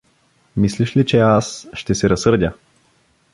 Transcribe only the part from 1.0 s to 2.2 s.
че аз… Ще се